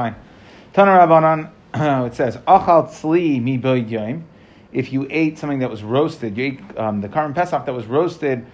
[0.00, 0.16] fine.
[0.72, 1.50] Tana Rabbanan,
[2.06, 4.24] it says, Achal tzli mi yom.
[4.72, 7.86] If you ate something that was roasted, you ate um, the Karm Pesach that was
[7.86, 8.46] roasted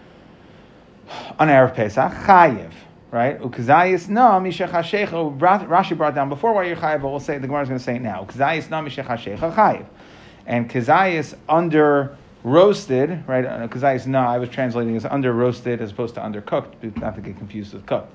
[1.38, 2.72] on Erev Pesach, chayiv,
[3.10, 3.38] right?
[3.38, 5.38] Ukazayis na mishechashecha.
[5.38, 7.84] Rashi brought down before why you're chayiv, but we'll say the Gemara is going to
[7.84, 8.24] say it now.
[8.24, 9.86] Ukazayis na mishechashecha chayiv,
[10.46, 13.44] and kazayis under roasted, right?
[13.70, 17.36] Kazayis na, I was translating as under roasted as opposed to undercooked, not to get
[17.36, 18.12] confused with cooked.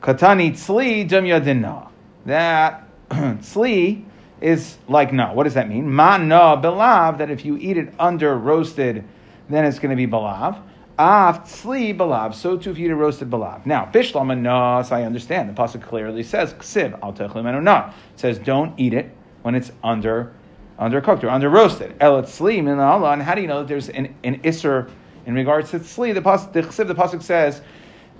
[0.00, 1.88] Katani tzli dum yadinna.
[2.26, 4.04] That tzli
[4.40, 5.32] is like no.
[5.32, 5.90] What does that mean?
[5.90, 7.18] Ma na belav.
[7.18, 9.04] That if you eat it under roasted,
[9.48, 10.60] then it's going to be belav.
[10.98, 12.34] Af tzli belav.
[12.34, 13.64] So too if you eat a roasted belav.
[13.64, 14.90] Now bishlama nas.
[14.90, 15.48] I understand.
[15.48, 17.88] The pasuk clearly says ksiv al techlimenu na.
[17.88, 19.10] It says don't eat it
[19.42, 20.32] when it's under
[20.80, 21.94] undercooked or under roasted.
[22.00, 23.12] El tzli min Allah.
[23.12, 24.90] And how do you know that there's an, an isser
[25.26, 26.12] in regards to tzli?
[26.12, 27.62] The pasuk the, the pasuk says.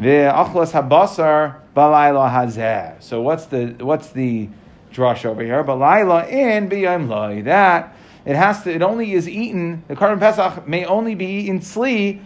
[0.01, 3.03] Ve'achlas habasar balayla hazeh.
[3.03, 4.49] So what's the what's the
[4.93, 5.65] drush over here?
[5.65, 7.43] Balayla in b'yom loy.
[7.43, 8.75] That it has to.
[8.75, 9.85] It only is eaten.
[9.89, 12.21] The korban pesach may only be eaten sli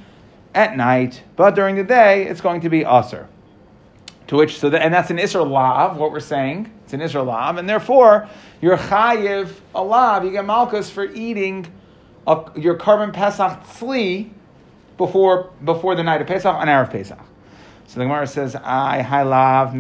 [0.55, 3.29] at night, but during the day it's going to be aser.
[4.29, 5.97] To which so and that's an isra lav.
[5.97, 8.29] What we're saying, it's an isra lav, and therefore
[8.61, 10.25] you're chayiv a lav.
[10.25, 11.67] You get malchus for eating
[12.27, 14.31] a, your korban pesach sli
[14.97, 17.19] before before the night of pesach on erev pesach.
[17.91, 19.75] So the Gemara says, "I high lav,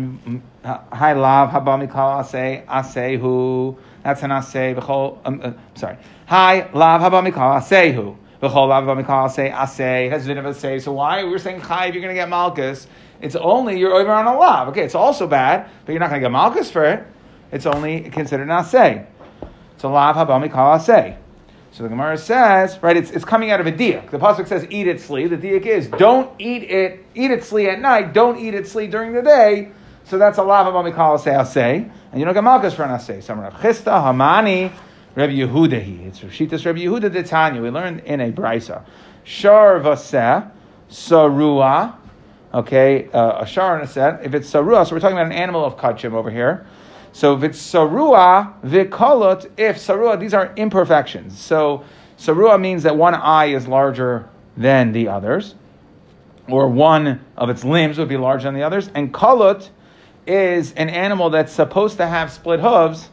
[0.64, 4.75] high lav haba mikal asay asehu." That's an asay.
[4.75, 5.19] B'chol.
[5.25, 5.97] Um, uh, sorry.
[6.27, 8.17] High lav haba mikal asehu.
[8.42, 10.11] B'chol lav haba mikal asay asay.
[10.11, 10.56] Has din of.
[10.56, 11.92] So why we're saying chayv?
[11.92, 12.89] You're going to get malchus.
[13.20, 14.70] It's only you're over on a lav.
[14.70, 17.06] Okay, it's also bad, but you're not going to get malchus for it.
[17.52, 19.06] It's only considered an asay.
[19.77, 21.17] So lav haba mikal asay.
[21.72, 24.10] So the Gemara says, right, it's, it's coming out of a diak.
[24.10, 27.68] The pasuk says, "Eat it sli." The diak is, don't eat it, eat it sli
[27.68, 28.12] at night.
[28.12, 29.70] Don't eat it sli during the day.
[30.04, 33.22] So that's a lava b'mikal say asay, and you don't get malchus for an asay.
[33.22, 34.72] Some Rav Chisda Hamani
[35.14, 36.08] Rabbi Yehudahi.
[36.08, 37.62] It's Rishitas Rabbi Yehuda de Tanya.
[37.62, 38.84] We learned in a brisa.
[39.22, 40.50] Shar vaseh
[40.90, 41.96] sarua.
[42.52, 44.24] Okay, uh, a shar and a set.
[44.24, 46.66] If it's sarua, so we're talking about an animal of kachim over here.
[47.12, 51.38] So if it's sarua vikolot, if sarua, these are imperfections.
[51.38, 51.84] So
[52.18, 55.54] sarua means that one eye is larger than the others,
[56.48, 58.90] or one of its limbs would be larger than the others.
[58.94, 59.68] And kolot
[60.26, 63.08] is an animal that's supposed to have split hooves.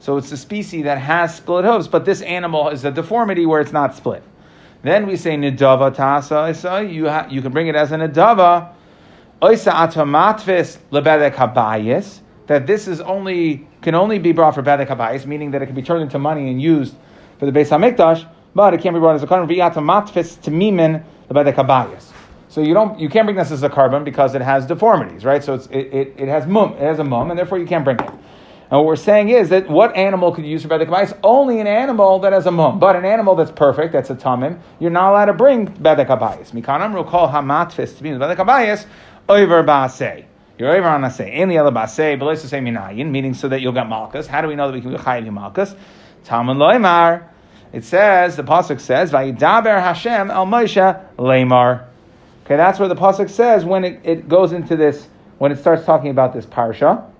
[0.00, 3.60] So it's a species that has split hooves, but this animal is a deformity where
[3.60, 4.22] it's not split.
[4.82, 6.90] Then we say nidava tasa.
[6.90, 8.72] You ha- you can bring it as a nidava.
[9.42, 12.20] Oisa atomatvis lebedek habayis
[12.50, 15.74] that this is only can only be brought for bedek habayis, meaning that it can
[15.76, 16.96] be turned into money and used
[17.38, 21.04] for the Beis Hamikdash, but it can't be brought as a korban v'yata matfis tamimin
[21.28, 22.10] the bedek habayis.
[22.48, 25.44] So you don't you can't bring this as a korban because it has deformities, right?
[25.44, 27.84] So it's, it, it, it has mum, it has a mum, and therefore you can't
[27.84, 28.10] bring it.
[28.10, 31.16] And what we're saying is that what animal could you use for bedek habayis?
[31.22, 34.58] Only an animal that has a mum, but an animal that's perfect, that's a tamim,
[34.80, 36.50] you're not allowed to bring bedek habayis.
[36.50, 38.86] Mikanam call hamatfis the bedek habayis
[39.28, 40.24] over ba'aseh.
[40.60, 43.62] You're over on a say any other basei, but let's say minayin, meaning so that
[43.62, 44.26] you'll get malchus.
[44.26, 45.74] How do we know that we can be chayiv you malchus?
[46.24, 47.26] Talmud loymar.
[47.72, 51.86] It says the pasuk says vayidaber Hashem el Moshe leimar.
[52.44, 55.86] Okay, that's where the pasuk says when it, it goes into this when it starts
[55.86, 57.10] talking about this parsha.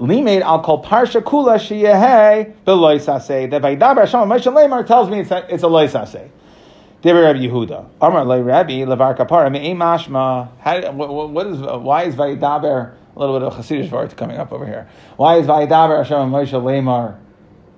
[0.00, 3.48] Limaid I'll call parsha kula sheyehei beloisase.
[3.52, 6.28] That vayidaber Hashem Moshe leimar tells me it's a, it's a.
[7.00, 7.88] Devar Rabbi Yehuda.
[8.00, 10.48] Amar le Rabbi levar kapara me mashma.
[10.94, 14.66] What, what is why is Vayidaber a little bit of Hasidic word coming up over
[14.66, 14.88] here?
[15.16, 17.16] Why is Vayidaber Hashem Moshe Lemar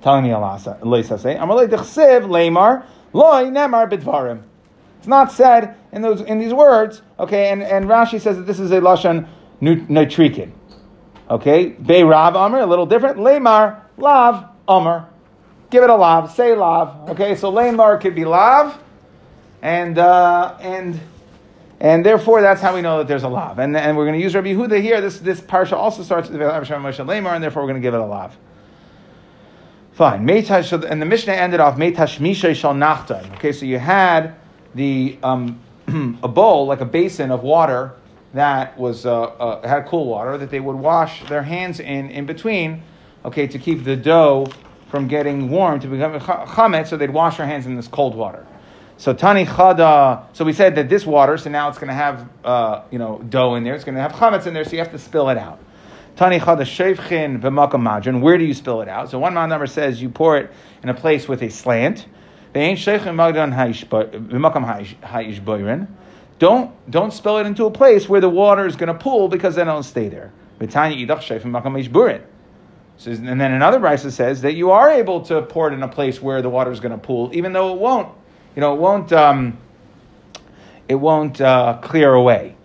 [0.00, 4.42] telling me Alasa Leisa say Amar le dechsev Lemar loy nemar bidvarim.
[4.98, 7.02] It's not said in those in these words.
[7.18, 9.28] Okay, and, and Rashi says that this is a lashon
[9.60, 10.52] nutrikin.
[11.28, 13.18] Okay, Be Rav Amr a little different.
[13.18, 15.10] Lemar lav Amr.
[15.68, 16.34] Give it a lav.
[16.34, 17.10] Say lav.
[17.10, 18.80] Okay, so Lemar could be lav
[19.62, 21.00] and uh, and
[21.80, 23.58] and therefore that's how we know that there's a lav.
[23.58, 25.00] And, and we're going to use Rabbi Yehuda here.
[25.00, 28.00] This this parsha also starts with Moshe Lemar, and therefore we're going to give it
[28.00, 28.36] a lav.
[29.92, 30.28] Fine.
[30.28, 33.34] And the Mishnah ended off Meitash Mishay Shal Nachtan.
[33.34, 34.36] Okay, so you had
[34.74, 35.60] the um,
[36.22, 37.92] a bowl like a basin of water
[38.32, 42.26] that was uh, uh, had cool water that they would wash their hands in in
[42.26, 42.82] between.
[43.24, 44.46] Okay, to keep the dough
[44.88, 48.46] from getting warm to become chametz, so they'd wash their hands in this cold water.
[49.00, 50.26] So tani chada.
[50.34, 51.38] So we said that this water.
[51.38, 53.74] So now it's going to have uh, you know dough in there.
[53.74, 54.62] It's going to have chametz in there.
[54.62, 55.58] So you have to spill it out.
[56.16, 58.20] Tani chada shevchin v'makam.
[58.20, 59.08] Where do you spill it out?
[59.10, 60.50] So one man number says you pour it
[60.82, 62.04] in a place with a slant.
[62.54, 64.64] V'ain Shevchin Magdan V'makam
[65.02, 65.96] Ha'ish.
[66.38, 69.54] Don't don't spill it into a place where the water is going to pool because
[69.54, 70.30] then it'll stay there.
[70.60, 72.26] Idach
[73.06, 76.20] and then another brisa says that you are able to pour it in a place
[76.20, 78.14] where the water is going to pool, even though it won't,
[78.54, 79.58] you know, it won't, um,
[80.88, 82.56] it won't uh, clear away.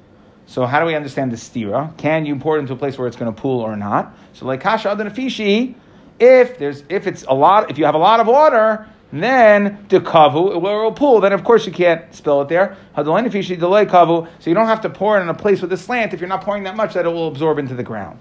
[0.47, 1.95] So how do we understand the stira?
[1.97, 4.15] Can you pour it into a place where it's going to pool or not?
[4.33, 5.75] So like kasha adanafishi,
[6.19, 9.99] if there's if it's a lot, if you have a lot of water, then the
[9.99, 11.19] kavu it will pool.
[11.19, 12.77] Then of course you can't spill it there.
[12.95, 15.77] Hadalanafishi delay kavu, so you don't have to pour it in a place with a
[15.77, 18.19] slant if you're not pouring that much that it will absorb into the ground.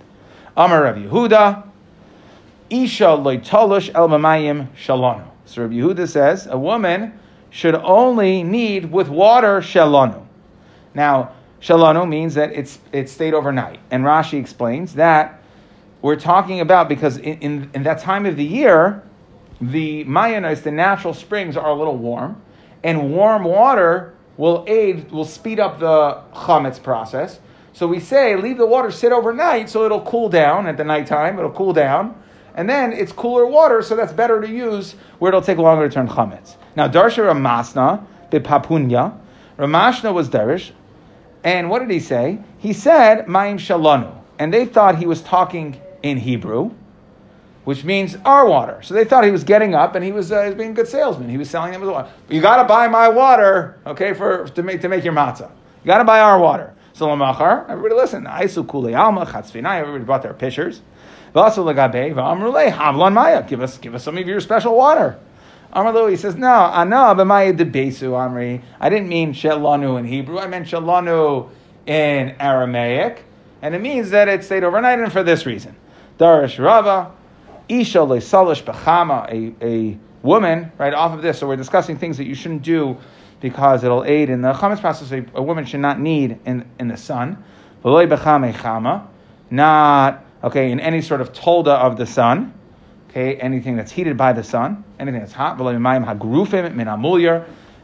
[0.56, 1.69] Amar Rav Yehuda.
[2.70, 5.28] Isha loitolush el mamayim shalonu.
[5.44, 7.19] So Rabbi Yehuda says a woman
[7.55, 10.27] should only need with water shalonu.
[10.93, 15.41] Now, shalonu means that it's it stayed overnight, and Rashi explains that
[16.03, 19.05] we're talking about because in, in, in that time of the year,
[19.61, 22.43] the mayanos, the natural springs, are a little warm,
[22.83, 27.39] and warm water will aid, will speed up the chametz process.
[27.73, 31.39] So we say leave the water sit overnight so it'll cool down at the nighttime.
[31.39, 32.21] It'll cool down
[32.57, 35.95] and then it's cooler water, so that's better to use where it'll take longer to
[35.95, 36.57] turn chametz.
[36.76, 39.17] Now, Darsha Ramasna, Bipapunya,
[39.59, 40.73] Ramashna was Darish,
[41.44, 42.38] and what did he say?
[42.59, 44.17] He said, Ma'im Shalanu.
[44.38, 46.73] And they thought he was talking in Hebrew,
[47.65, 48.81] which means our water.
[48.82, 50.75] So they thought he was getting up and he was, uh, he was being a
[50.75, 51.29] good salesman.
[51.29, 52.11] He was selling them the water.
[52.29, 55.50] You got to buy my water, okay, for to make to make your matzah.
[55.82, 56.75] You got to buy our water.
[56.94, 58.25] So Lamachar, everybody listen.
[58.25, 59.81] Aisu Kule Alma Chatzvinai.
[59.81, 60.81] Everybody brought their pitchers.
[61.35, 61.43] Give
[63.62, 65.19] us, give us some of your special water.
[65.75, 68.62] Amrlu, he says, no, ana b'maya amri.
[68.79, 70.38] I didn't mean shelanu in Hebrew.
[70.38, 71.50] I meant shelanu
[71.87, 73.25] in Aramaic,
[73.61, 75.75] and it means that it stayed overnight, and for this reason,
[76.19, 77.11] darish rava,
[77.69, 81.41] isha le'salish b'chama, a a woman, right off of this.
[81.41, 82.97] So we're discussing things that you shouldn't do
[83.41, 85.12] because it'll aid in the chametz process.
[85.12, 87.44] A, a woman should not need in in the sun.
[89.50, 92.55] Not okay, in any sort of tolda of the sun,
[93.14, 95.56] okay, anything that's heated by the sun, anything that's hot,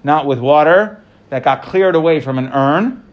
[0.03, 3.05] not with water that got cleared away from an urn.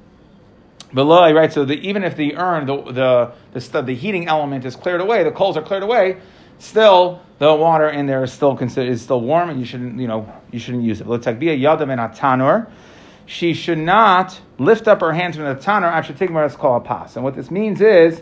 [0.94, 1.52] Below, right?
[1.52, 5.24] So the, even if the urn, the, the, the, the, heating element is cleared away,
[5.24, 6.18] the coals are cleared away,
[6.60, 10.08] still the water in there is still considered, is still warm, and you shouldn't, you
[10.08, 11.08] know, you shouldn't use it.
[11.08, 12.72] tanur.
[13.26, 16.86] She should not lift up her hands from the tanur taking what is called a
[16.86, 17.16] pas.
[17.18, 18.22] And what this means is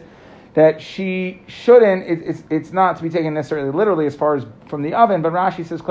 [0.56, 4.46] that she shouldn't, it, it's, it's not to be taken necessarily literally as far as
[4.68, 5.82] from the oven, but Rashi says,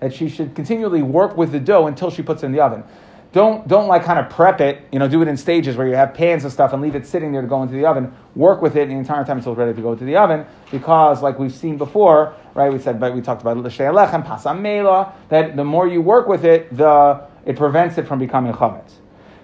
[0.00, 2.84] that she should continually work with the dough until she puts it in the oven.
[3.32, 5.96] Don't, don't like kind of prep it, you know, do it in stages where you
[5.96, 8.14] have pans and stuff and leave it sitting there to go into the oven.
[8.34, 11.20] Work with it the entire time until it's ready to go to the oven because,
[11.20, 15.56] like we've seen before, right, we said, but we talked about l'she'alechem, pasam mela, that
[15.56, 18.92] the more you work with it, the, it prevents it from becoming chametz.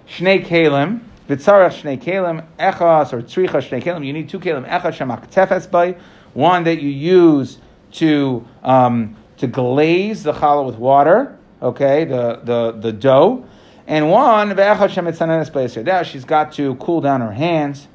[0.07, 4.05] Shnei kalim, V'tzarach shnei kelim echas or tzricha shnei kelim.
[4.05, 5.95] You need two kelim echas shemak tefes by
[6.33, 7.57] one that you use
[7.93, 11.37] to um, to glaze the challah with water.
[11.61, 13.45] Okay, the the the dough,
[13.87, 17.87] and one ve'echas shemitzanenes by She's got to cool down her hands.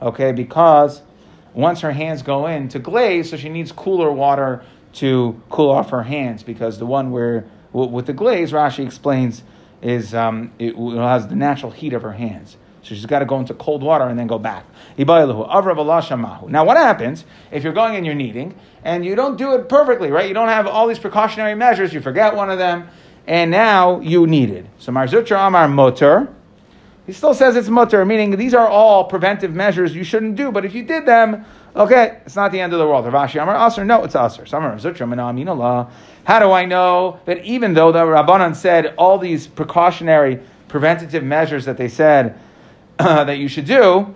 [0.00, 1.02] Okay, because
[1.52, 4.62] once her hands go in to glaze, so she needs cooler water
[4.94, 9.42] to cool off her hands because the one where with the glaze, Rashi explains,
[9.82, 12.56] is um, it has the natural heat of her hands.
[12.88, 14.64] So she's got to go into cold water and then go back.
[14.96, 15.04] Now,
[16.64, 20.26] what happens if you're going and you're kneading and you don't do it perfectly, right?
[20.26, 22.88] You don't have all these precautionary measures, you forget one of them,
[23.26, 24.70] and now you kneaded.
[24.78, 26.32] So Mar Zutra Amar Motor,
[27.04, 30.64] he still says it's mutter, meaning these are all preventive measures you shouldn't do, but
[30.64, 31.44] if you did them,
[31.76, 33.04] okay, it's not the end of the world.
[33.04, 34.46] Rav Ashi Amar Aser, no, it's Aser.
[36.24, 41.66] How do I know that even though the Rabbanan said all these precautionary preventative measures
[41.66, 42.38] that they said
[43.26, 44.14] that you should do,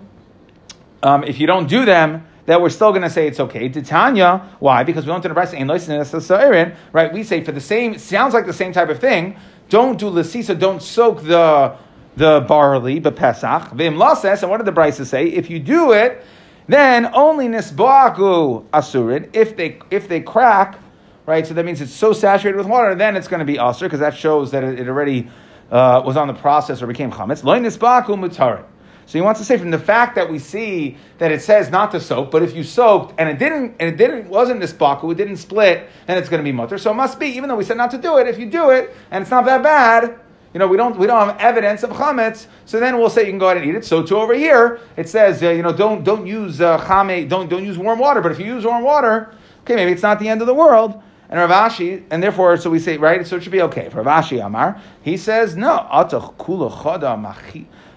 [1.01, 3.69] um, if you don't do them, that we're still going to say it's okay.
[3.69, 4.83] Titania, why?
[4.83, 7.13] Because we don't do the brisa right?
[7.13, 9.37] We say for the same, sounds like the same type of thing.
[9.69, 11.77] Don't do lasisa, don't soak the
[12.15, 13.71] the barley, but pesach.
[13.71, 15.27] Vim lases, and what did the brisa say?
[15.27, 16.23] If you do it,
[16.67, 19.29] then only nisbaku asurin.
[19.33, 20.77] If they if they crack,
[21.25, 21.47] right?
[21.47, 24.01] So that means it's so saturated with water, then it's going to be asur because
[24.01, 25.29] that shows that it, it already
[25.71, 27.41] uh, was on the process or became chametz.
[27.41, 28.65] Nisbaku mutarin.
[29.05, 31.91] So he wants to say from the fact that we see that it says not
[31.91, 35.11] to soak, but if you soaked and it didn't and it didn't wasn't this baku,
[35.11, 36.77] it didn't split, then it's going to be mutter.
[36.77, 38.69] So it must be, even though we said not to do it, if you do
[38.69, 40.19] it and it's not that bad,
[40.53, 43.31] you know, we don't we don't have evidence of chametz, so then we'll say you
[43.31, 43.85] can go ahead and eat it.
[43.85, 47.49] So too over here, it says uh, you know don't don't use uh, chame, don't
[47.49, 48.21] don't use warm water.
[48.21, 51.01] But if you use warm water, okay, maybe it's not the end of the world.
[51.29, 53.89] And Rav Ashi, and therefore, so we say, right, so it should be okay.
[53.89, 55.87] For Rav Amar, he says, no,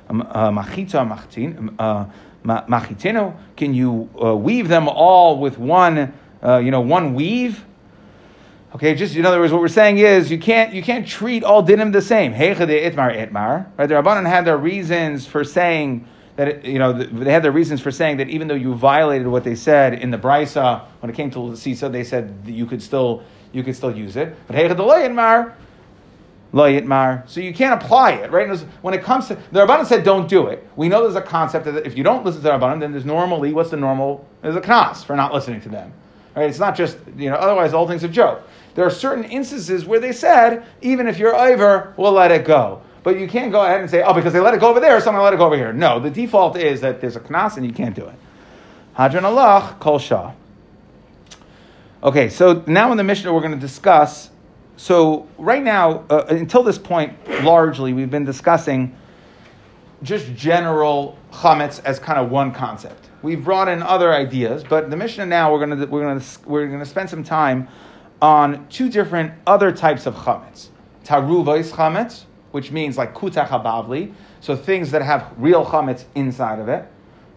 [0.09, 2.07] um, uh, machita machtin, uh,
[2.45, 3.37] machitinu?
[3.57, 7.65] Can you uh, weave them all with one, uh, you know, one weave?
[8.75, 11.63] Okay, just in other words, what we're saying is you can't you can't treat all
[11.63, 12.35] dinim the same.
[12.35, 13.67] itmar itmar.
[13.79, 13.87] Right?
[13.87, 17.81] The Rabbanan had their reasons for saying that it, you know they had their reasons
[17.81, 21.17] for saying that even though you violated what they said in the brisa when it
[21.17, 23.23] came to the sisa, they said you could still
[23.53, 24.37] you could still use it.
[24.47, 25.55] But heichad itmar.
[26.53, 27.25] Mar.
[27.27, 28.49] So you can't apply it, right?
[28.83, 30.67] When it comes to the Rabbanan said, don't do it.
[30.77, 33.05] We know there's a concept that if you don't listen to the Rabbanan, then there's
[33.05, 34.27] normally what's the normal?
[34.43, 35.93] There's a knas for not listening to them.
[36.35, 36.49] Right?
[36.49, 37.37] It's not just you know.
[37.37, 38.43] Otherwise, all things a joke.
[38.75, 42.83] There are certain instances where they said, even if you're over, we'll let it go.
[43.03, 45.01] But you can't go ahead and say, oh, because they let it go over there,
[45.01, 45.73] so I'm going to let it go over here.
[45.73, 48.15] No, the default is that there's a knas and you can't do it.
[48.99, 50.33] Hadran Allah, kol shah.
[52.03, 54.31] Okay, so now in the Mishnah we're going to discuss.
[54.77, 58.95] So right now, uh, until this point, largely we've been discussing
[60.03, 63.09] just general chametz as kind of one concept.
[63.23, 66.87] We've brought in other ideas, but the Mishnah now we're going we're to we're to
[66.87, 67.69] spend some time
[68.21, 70.69] on two different other types of chametz.
[71.05, 76.69] Taruvais chametz, which means like kutach habavli, so things that have real chametz inside of
[76.69, 76.87] it.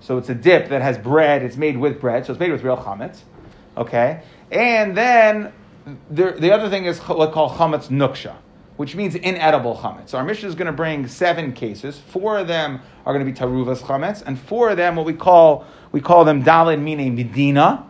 [0.01, 2.63] So it's a dip that has bread, it's made with bread, so it's made with
[2.63, 3.19] real chametz.
[3.77, 4.21] Okay?
[4.51, 5.53] And then
[6.09, 8.35] the, the other thing is what called chametz nuksha,
[8.77, 10.09] which means inedible chametz.
[10.09, 11.99] So our Mishnah is going to bring seven cases.
[11.99, 15.13] Four of them are going to be taruvas chametz, and four of them, what we
[15.13, 17.85] call, we call them dalin meaning medina.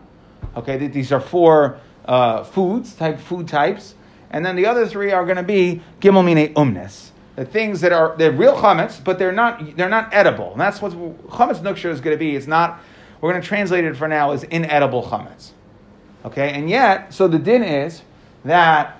[0.56, 3.94] Okay, these are four uh, foods, type food types,
[4.30, 7.92] and then the other three are going to be gimel mine umnes, the things that
[7.92, 11.90] are they're real chametz, but they're not they're not edible, and that's what chametz nuksha
[11.90, 12.36] is going to be.
[12.36, 12.80] It's not.
[13.20, 15.50] We're going to translate it for now as inedible chametz.
[16.24, 18.02] Okay, and yet, so the din is
[18.44, 18.98] that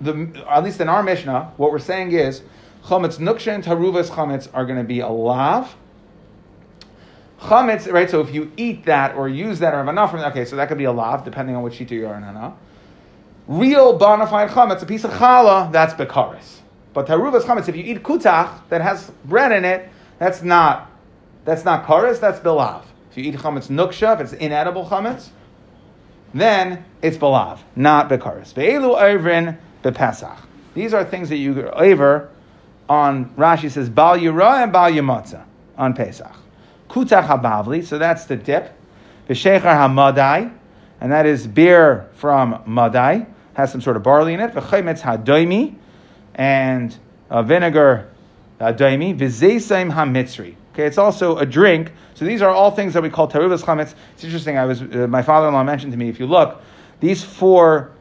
[0.00, 2.42] the at least in our mishnah, what we're saying is
[2.84, 5.74] chametz nuksha and taruvas chametz are going to be a lav
[7.44, 8.08] Chametz, right?
[8.08, 10.56] So if you eat that or use that or have enough from that, okay, so
[10.56, 12.56] that could be a lav, depending on which shita you are in hana.
[13.46, 16.60] Real bona fide chametz, a piece of challah, that's bekaris.
[16.94, 20.90] But taruvas chametz, if you eat kutach that has bread in it, that's not
[21.44, 22.84] that's not karis, that's belav.
[23.10, 25.28] If you eat chametz nuksha, if it's inedible chametz,
[26.34, 28.52] then it's balav, not bekaris.
[28.52, 30.38] Ve'elu oivrin bepesach.
[30.74, 32.28] These are things that you over
[32.88, 35.44] on Rashi says bal yura and bal yamatza
[35.78, 36.34] on Pesach.
[36.88, 38.72] Kutach habavli, so that's the dip.
[39.28, 40.52] V'shechar hamadai,
[41.00, 44.52] and that is beer from madai, has some sort of barley in it.
[44.52, 45.76] V'chaymetz hadoimi,
[46.34, 46.96] and
[47.30, 48.10] uh, vinegar
[48.60, 49.16] hadoimi.
[49.16, 50.56] V'zeisaim hamitzri.
[50.74, 51.92] Okay, it's also a drink.
[52.14, 53.94] So these are all things that we call teruvas chametz.
[54.12, 54.58] It's interesting.
[54.58, 56.10] I was uh, my father-in-law mentioned to me.
[56.10, 56.60] If you look,
[57.00, 57.92] these four.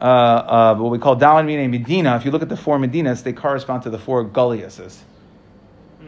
[0.00, 3.24] Uh, uh, what we call Dalin Mine Medina, if you look at the four Medinas,
[3.24, 4.96] they correspond to the four Gulliuses.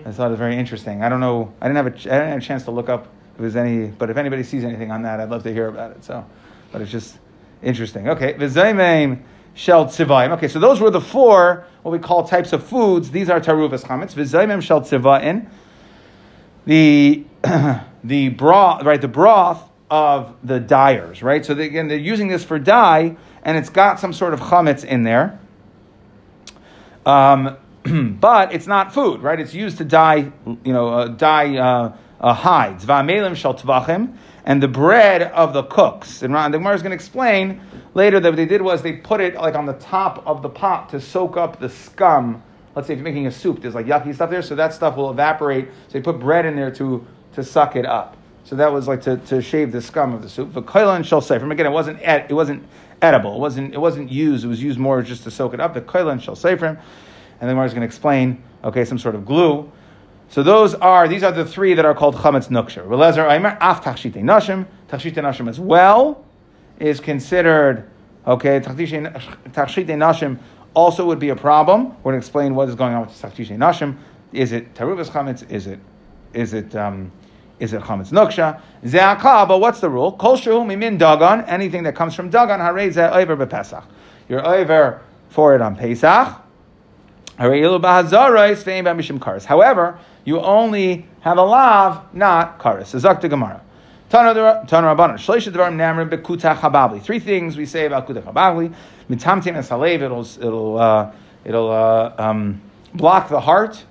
[0.07, 1.03] I thought it was very interesting.
[1.03, 1.53] I don't know.
[1.61, 3.89] I didn't have a, I didn't have a chance to look up if there's any,
[3.89, 6.05] but if anybody sees anything on that, I'd love to hear about it.
[6.05, 6.25] So,
[6.71, 7.19] but it's just
[7.63, 8.09] interesting.
[8.11, 9.23] Okay, v'zaymeim
[9.55, 10.31] shel tzivayim.
[10.37, 13.11] Okay, so those were the four what we call types of foods.
[13.11, 14.15] These are taruvas chametz.
[14.15, 15.49] V'zaymeim shel tzivayin.
[16.71, 17.25] The
[18.05, 19.01] the broth, right?
[19.01, 21.45] The broth of the dyers, right?
[21.45, 24.85] So they, again, they're using this for dye, and it's got some sort of chametz
[24.85, 25.41] in there.
[27.05, 27.57] Um,
[28.21, 29.41] but it's not food, right?
[29.41, 32.87] It's used to dye, you know, uh, dye uh, uh, hides.
[32.87, 36.23] Va'amelim shel tvachim, and the bread of the cooks.
[36.23, 37.63] And the Gemara is going to explain
[37.95, 40.49] later that what they did was they put it like on the top of the
[40.49, 42.45] pot to soak up the scum.
[42.75, 44.97] Let's say if you're making a soup, there's like yucky stuff there, so that stuff
[44.97, 45.69] will evaporate.
[45.89, 48.17] So you put bread in there to to suck it up.
[48.45, 50.53] So that was like to, to shave the scum of the soup.
[50.53, 52.65] The koilan shall say from again, it wasn't ed, it wasn't
[53.03, 53.37] edible.
[53.37, 54.45] It wasn't it wasn't used.
[54.45, 55.75] It was used more just to soak it up.
[55.75, 56.79] The koilan shall say from
[57.41, 59.71] and the Gemara is going to explain, okay, some sort of glue.
[60.29, 62.87] So those are, these are the three that are called chametz nuksher.
[62.87, 66.25] Relezer Aimer, af tachshite nashim, tachshite nashim as well
[66.79, 67.89] is considered,
[68.27, 70.39] okay, tachshite nashim
[70.75, 71.89] also would be a problem.
[72.03, 73.97] We're going to explain what is going on with tachshite nashim.
[74.33, 75.51] Is it taruvas chametz?
[75.51, 75.81] Is it,
[76.33, 77.11] is it, um,
[77.59, 78.61] is it chametz nuksha?
[78.85, 80.13] Ze'akah, but what's the rule?
[80.13, 83.85] Kol shehu mimin dagan, anything that comes from dagan, harei ze over bepesach.
[84.29, 86.37] You're over for it on Pesach.
[89.47, 92.95] However, you only have a lav, not karis.
[92.95, 93.63] Azakta Gemara.
[94.11, 94.35] Three things
[97.57, 98.75] we say about kutach habavli.
[99.09, 101.13] Mitamtim es halev, it'll it'll uh,
[101.45, 102.61] it'll uh, um,
[102.93, 103.85] block the heart.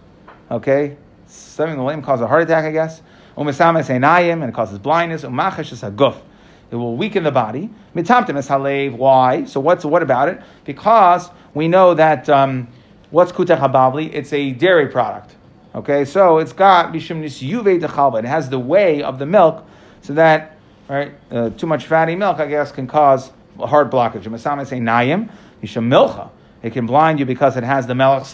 [0.51, 0.97] Okay,
[1.27, 3.01] something the lame cause a heart attack, I guess.
[3.37, 5.23] Umisam es and it causes blindness.
[5.23, 6.21] Umachash es haguf.
[6.69, 7.69] It will weaken the body.
[7.95, 8.97] Mitamtim es halev.
[8.97, 9.45] Why?
[9.45, 10.41] So what's what about it?
[10.65, 12.27] Because we know that.
[12.29, 12.67] Um,
[13.11, 14.13] What's kutach habavli?
[14.13, 15.35] It's a dairy product.
[15.73, 18.19] Okay, so it's got bishum nisyuve dechalba.
[18.19, 19.65] It has the way of the milk,
[20.01, 24.23] so that right uh, too much fatty milk, I guess, can cause heart blockage.
[24.23, 25.29] Masama say nayim
[25.61, 26.29] bishum milcha.
[26.61, 28.25] It can blind you because it has the melech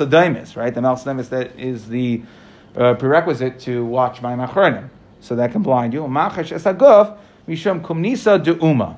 [0.56, 0.74] right?
[0.74, 2.24] The melech that is the
[2.76, 4.90] uh, prerequisite to watch my machronim.
[5.22, 6.02] So that can blind you.
[6.02, 7.18] Machash esaguf
[7.48, 8.98] mishum kumnisa deuma.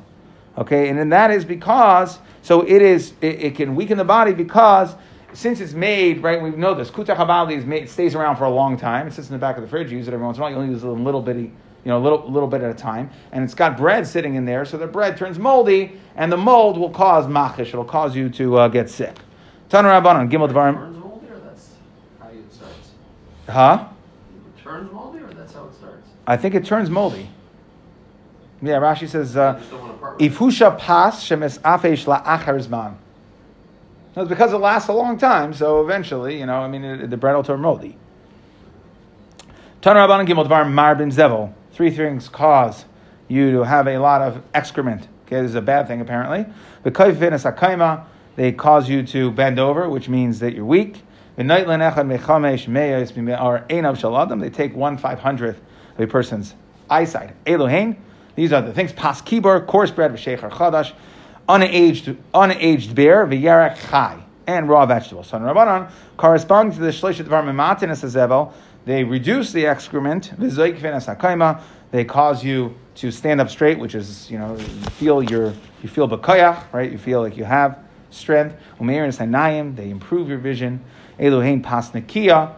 [0.57, 4.33] Okay, and then that is because so it is it, it, can weaken the body
[4.33, 4.95] because
[5.33, 6.41] since it's made right.
[6.41, 9.07] We know this kuta habali is made stays around for a long time.
[9.07, 9.91] It sits in the back of the fridge.
[9.91, 10.51] You use it every once in a while.
[10.51, 11.51] You only use a little bitty
[11.87, 14.43] you know, a little, little bit at a time, and it's got bread sitting in
[14.43, 17.69] there, so the bread turns moldy, and the mold will cause machish.
[17.69, 19.15] It'll cause you to uh, get sick.
[19.69, 20.75] Tanu Rabbanon, Gimel Dvarim.
[20.75, 21.69] Turns moldy, or that's
[22.19, 22.91] how it starts?
[23.47, 23.87] Huh?
[24.35, 26.09] It turns moldy, or that's how it starts?
[26.27, 27.29] I think it turns moldy.
[28.61, 32.95] Yeah, Rashi says, uh, just don't want to part "Ifusha pas shemes afesh la'achar zman."
[34.13, 37.09] No, It's because it lasts a long time, so eventually, you know, I mean, it,
[37.09, 37.95] the bread will turn moldy.
[39.81, 41.53] Tanu Rabbanon Gimel Dvarim Marbin Zevel.
[41.77, 42.85] Three things cause
[43.27, 45.07] you to have a lot of excrement.
[45.27, 46.47] Okay, this is a bad thing apparently.
[46.81, 48.05] The kaifin is akaima.
[48.35, 51.03] They cause you to bend over, which means that you're weak.
[51.35, 51.65] They take
[54.75, 55.61] one five hundredth
[55.93, 56.55] of a person's
[56.89, 57.35] eyesight.
[57.45, 57.97] Elohein.
[58.33, 58.91] These are the things.
[58.91, 60.93] Pas kibor, coarse bread, v'sheichar chadash,
[61.47, 65.27] unaged, unaged beer, v'yarek chai, and raw vegetables.
[65.27, 68.51] Son Rabbanan, corresponding to the shlishat dvar mematin esazevel,
[68.87, 70.31] they reduce the excrement,
[71.91, 75.53] they cause you to stand up straight, which is, you know, you feel your,
[75.83, 76.89] you feel bakayach, right?
[76.89, 77.79] You feel like you have
[78.11, 78.55] strength.
[78.79, 80.85] And they improve your vision.
[81.19, 82.55] Elohein pas nekia,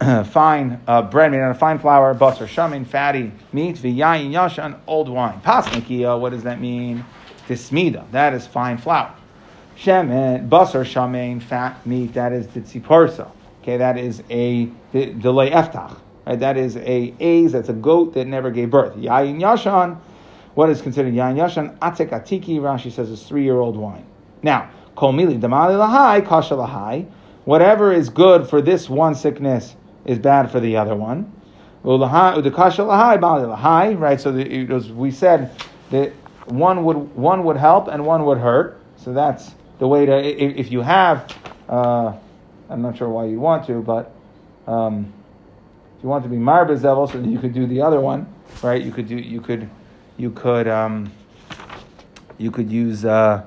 [0.26, 5.08] fine uh, bread made out of fine flour, butter, shamin, fatty meat, v'yayin yashan, old
[5.08, 5.40] wine.
[5.40, 7.04] Pasnikia, what does that mean?
[7.48, 9.12] Dismida, that is fine flour.
[9.76, 13.28] Shemen, basar, shamin, fat meat, that is tziporsa.
[13.62, 15.96] Okay, that is a delay eftach.
[16.26, 18.94] Right, that is a A's, that's a goat that never gave birth.
[18.96, 19.98] Yayin yashan,
[20.54, 21.78] what is considered yayin yashan?
[21.78, 24.04] Atek atiki, Rashi says is three-year-old wine.
[24.42, 27.06] Now, kol mili damali lahai, kasha lahai.
[27.44, 29.74] Whatever is good for this one sickness
[30.04, 31.32] is bad for the other one.
[31.82, 33.98] Udakasha lahai, bali lahai.
[33.98, 34.20] Right.
[34.20, 35.50] So the, was, we said
[35.90, 36.12] that
[36.46, 38.78] one would one would help and one would hurt.
[38.96, 40.12] So that's the way to.
[40.12, 41.32] If, you have,
[41.68, 42.12] uh,
[42.68, 44.12] I'm not sure why you want to, but
[44.68, 45.12] um,
[45.96, 48.82] if you want to be marbezevel, so that you could do the other one, right?
[48.82, 49.16] You could do.
[49.16, 49.68] You could.
[50.18, 50.68] You could.
[50.68, 51.10] Um,
[52.36, 53.04] you could use.
[53.04, 53.44] Uh,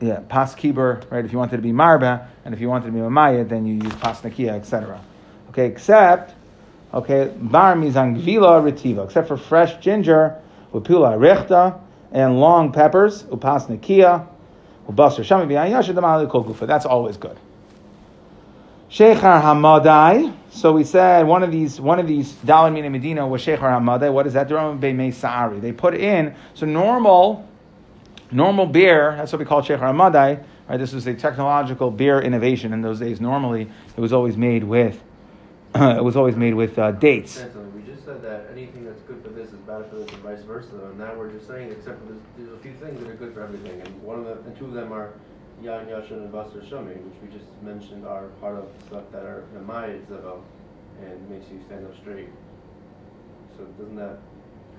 [0.00, 1.24] yeah, pas kiber, right?
[1.24, 3.74] If you wanted to be marba, and if you wanted to be mamaya, then you
[3.74, 5.00] use pas nakia, etc.
[5.50, 6.34] Okay, except,
[6.92, 10.36] okay, bar mizan gvila retiva, except for fresh ginger,
[10.72, 11.80] upila rechta,
[12.12, 14.26] and long peppers, upas nakia,
[14.88, 17.38] That's always good.
[18.90, 20.34] Sheikhar Hamadai.
[20.50, 24.10] So we said one of these one of these Dalim in Medina was Sheikhar Hamadai.
[24.12, 24.48] What is that?
[24.80, 25.60] Be Sa'ari.
[25.60, 27.46] They put in so normal
[28.30, 29.14] normal beer.
[29.16, 30.42] That's what we call Sheikhar Hamadai.
[30.68, 30.76] Right.
[30.76, 33.20] This was a technological beer innovation in those days.
[33.20, 35.02] Normally, it was always made with
[35.74, 37.44] it was always made with uh, dates.
[37.74, 40.42] We just said that anything that's good for this is bad for this, and vice
[40.42, 40.74] versa.
[40.90, 43.34] And now we're just saying, except for this, there's a few things that are good
[43.34, 45.12] for everything, and one of them, and two of them are
[45.62, 49.44] Yan Yashin and Basar Shami, which we just mentioned are part of stuff that are
[49.56, 50.42] Namayid Zevel,
[51.02, 52.28] and makes you stand up straight.
[53.56, 54.18] So doesn't that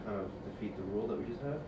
[0.05, 1.59] kind of defeat the rule that we just had?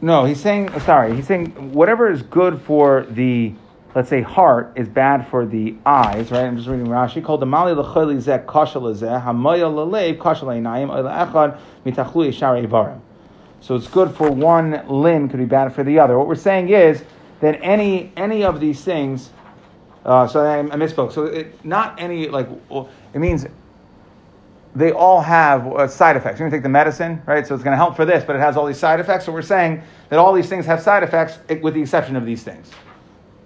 [0.00, 1.14] No, he's saying sorry.
[1.14, 3.54] He's saying whatever is good for the
[3.94, 6.44] let's say heart is bad for the eyes, right?
[6.44, 7.22] I'm just reading Rashi.
[7.22, 13.00] Called the mali l'choli zeh kasha leinayim oila echad mitachlu yishar ivarim.
[13.60, 16.18] So it's good for one limb, could be bad for the other.
[16.18, 17.02] What we're saying is
[17.40, 19.30] that any any of these things.
[20.04, 21.12] Uh, so I, I misspoke.
[21.12, 22.48] So it, not any like
[23.14, 23.46] it means
[24.74, 26.40] they all have uh, side effects.
[26.40, 27.46] You're to take the medicine, right?
[27.46, 29.24] So it's going to help for this, but it has all these side effects.
[29.24, 32.42] So we're saying that all these things have side effects, with the exception of these
[32.42, 32.70] things.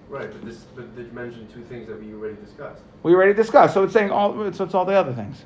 [0.08, 2.80] Right, but this, but did you mention two things that we already discussed?
[3.02, 3.74] We already discussed.
[3.74, 4.52] So it's saying all.
[4.52, 5.44] So it's all the other things.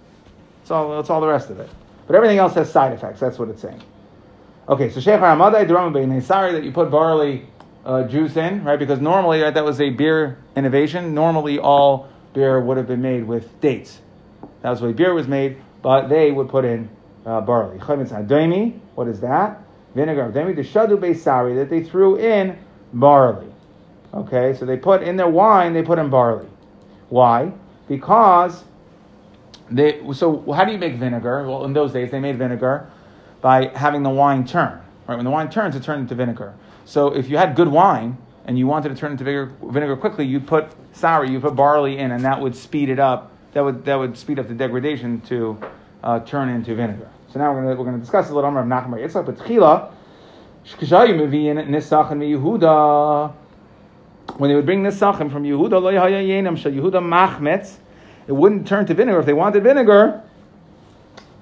[0.62, 1.00] It's all.
[1.00, 1.68] It's all the rest of it.
[2.06, 3.18] But everything else has side effects.
[3.18, 3.82] That's what it's saying.
[4.68, 7.46] Okay, so Sheikh Hamadai Durama sorry that you put barley
[7.84, 8.78] uh, juice in, right?
[8.78, 11.12] Because normally right, that was a beer innovation.
[11.14, 14.00] Normally, all beer would have been made with dates.
[14.62, 16.88] That was the way beer was made, but they would put in
[17.26, 17.78] uh, barley.
[17.78, 19.60] What is that?
[19.94, 22.58] Vinegar that they threw in
[22.92, 23.51] barley.
[24.14, 26.48] Okay, so they put in their wine, they put in barley.
[27.08, 27.52] Why?
[27.88, 28.64] Because
[29.70, 30.00] they.
[30.12, 31.48] So how do you make vinegar?
[31.48, 32.90] Well, in those days they made vinegar
[33.40, 34.80] by having the wine turn.
[35.06, 36.54] Right, when the wine turns, it turns into vinegar.
[36.84, 40.26] So if you had good wine, and you wanted to turn into vinegar, vinegar quickly,
[40.26, 43.30] you'd put sour, you put barley in, and that would speed it up.
[43.52, 45.58] That would that would speed up the degradation to
[46.02, 47.08] uh, turn into vinegar.
[47.32, 49.36] So now we're going to we're to discuss a little bit of Nachman Yitzchak, but
[49.38, 49.92] tchila
[50.66, 53.34] shkashayu meviyin nisachin Yehuda.
[54.36, 57.76] When they would bring nisachim from Yehuda, lo Yehuda machmetz,
[58.26, 60.22] it wouldn't turn to vinegar if they wanted vinegar.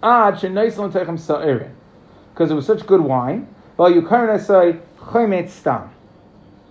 [0.02, 1.74] Ad shenaislan techem sa'irin,
[2.32, 3.46] because it was such good wine.
[3.76, 5.90] Well, you currently say chometz stam.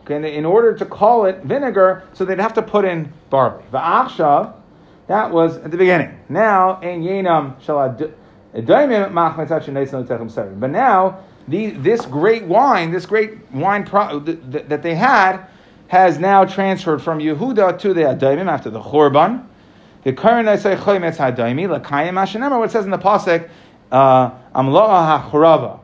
[0.04, 3.64] Okay, in order to call it vinegar, so they'd have to put in barley.
[3.72, 4.54] Va'achshav,
[5.08, 6.20] that was at the beginning.
[6.28, 8.14] Now, in yenam shalad
[8.52, 8.66] but
[10.72, 15.46] now, the, this great wine, this great wine that they had,
[15.90, 19.46] has now transferred from Yehuda to the Adaimim after the Chorban.
[20.04, 23.50] The current I say Choymetz Hadaimi, Lakayim Hashanema, what it says in the Pasuk,
[23.92, 25.80] uh, Amloa HaChorava.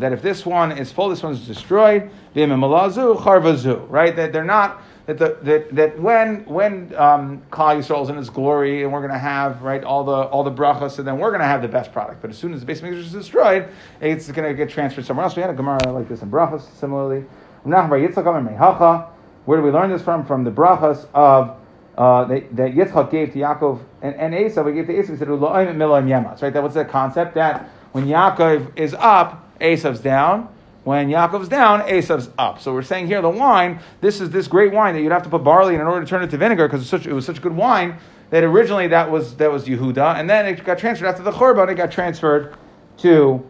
[0.00, 2.10] That if this one is full, this one is destroyed.
[2.34, 4.16] Right?
[4.16, 8.84] That they're not that the, that, that when when um, Yisrael is in its glory
[8.84, 11.40] and we're going to have right all the all the brachas and then we're going
[11.40, 12.22] to have the best product.
[12.22, 13.68] But as soon as the base is destroyed,
[14.00, 15.36] it's going to get transferred somewhere else.
[15.36, 17.26] We had a Gemara like this in brachas similarly.
[17.64, 20.24] Where do we learn this from?
[20.24, 21.56] From the brachas of
[21.96, 24.68] uh, that, Yitzchak gave to Yaakov and, and Esav.
[24.68, 25.10] He gave to Esav.
[25.10, 26.52] He said, Right.
[26.52, 30.48] That was the concept that when Yaakov is up, Esav's down.
[30.84, 32.60] When Yaakov's down, Esav's up.
[32.60, 35.28] So we're saying here the wine, this is this great wine that you'd have to
[35.28, 37.38] put barley in in order to turn it to vinegar because it, it was such
[37.38, 37.98] a good wine
[38.30, 41.70] that originally that was that was Yehuda, and then it got transferred after the Churban,
[41.70, 42.54] it got transferred
[42.96, 43.46] to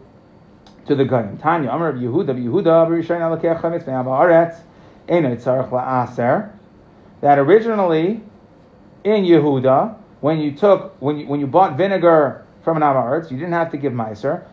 [0.87, 1.39] to the Goyim.
[1.39, 4.61] Tanya, Amr of Yehuda, Yehuda, B'Rishayna Lekech Chametz Me'Abaretz,
[5.09, 6.53] Eno Tzarech La'aser,
[7.21, 8.21] that originally
[9.05, 13.37] in Yehuda, when you took when you when you bought vinegar from an Amaretz, you
[13.37, 14.45] didn't have to give Meiser.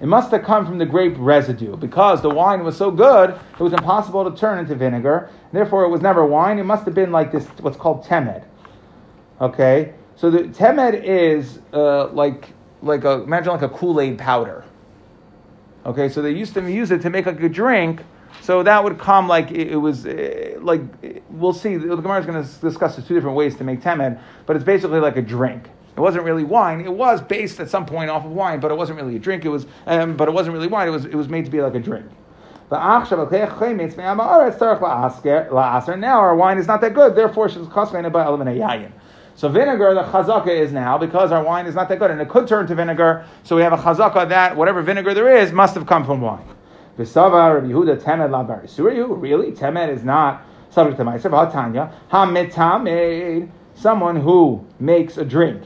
[0.00, 3.60] It must have come from the grape residue because the wine was so good, it
[3.62, 5.28] was impossible to turn into vinegar.
[5.52, 6.58] Therefore, it was never wine.
[6.58, 8.42] It must have been like this, what's called temed.
[9.40, 14.64] Okay, so the temed is uh, like like a imagine like a Kool Aid powder.
[15.86, 18.02] Okay, so they used to use it to make like a drink.
[18.42, 20.80] So that would come like it, it was uh, like
[21.30, 21.76] we'll see.
[21.76, 24.64] The Gemara is going to discuss the two different ways to make temed, but it's
[24.64, 25.68] basically like a drink.
[25.96, 26.80] It wasn't really wine.
[26.80, 29.44] It was based at some point off of wine, but it wasn't really a drink.
[29.44, 30.88] It was, um, but it wasn't really wine.
[30.88, 32.06] It was, it was made to be like a drink.
[32.70, 32.78] Now
[36.20, 37.16] our wine is not that good.
[37.16, 38.24] Therefore, she's by
[39.40, 42.28] So vinegar, the chazaka is now because our wine is not that good, and it
[42.28, 43.24] could turn to vinegar.
[43.42, 46.44] So we have a chazaka that whatever vinegar there is must have come from wine.
[46.98, 48.42] V'sava Yehuda temed la
[49.14, 51.30] Really, temed is not subject to ma'aser.
[51.30, 55.62] V'hatanya hamitamed, someone who makes a drink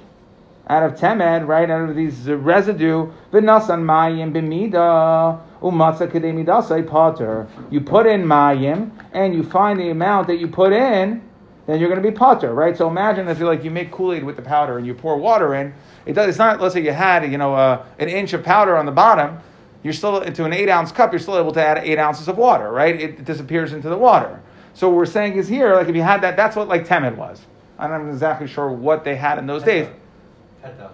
[0.68, 7.48] out of temed, right, out of these residue, v'nasan mayim b'mida, umatza kedemidasai potter.
[7.72, 11.28] You put in mayim, and you find the amount that you put in,
[11.66, 12.76] then you're going to be potter, right?
[12.76, 15.54] So imagine if you like you make Kool-Aid with the powder and you pour water
[15.54, 15.74] in.
[16.06, 16.60] It does, it's not.
[16.60, 19.38] Let's say you had you know uh, an inch of powder on the bottom.
[19.82, 21.12] You're still into an eight ounce cup.
[21.12, 22.94] You're still able to add eight ounces of water, right?
[22.94, 24.42] It, it disappears into the water.
[24.74, 27.16] So what we're saying is here, like if you had that, that's what like temed
[27.16, 27.44] was.
[27.78, 29.88] I'm not exactly sure what they had in those days.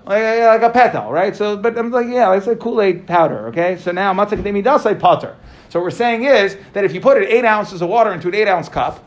[0.05, 1.35] Like, like a petal, right?
[1.37, 3.77] So, but I'm like, yeah, it's a Kool Aid powder, okay?
[3.77, 5.37] So now matzah does say potter.
[5.69, 8.35] So what we're saying is that if you put eight ounces of water into an
[8.35, 9.05] eight ounce cup,